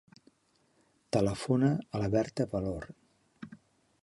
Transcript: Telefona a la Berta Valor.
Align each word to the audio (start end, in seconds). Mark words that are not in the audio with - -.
Telefona 1.17 1.71
a 1.75 2.01
la 2.05 2.09
Berta 2.17 2.51
Valor. 2.57 2.89